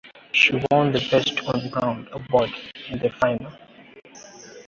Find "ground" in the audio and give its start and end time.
1.69-2.07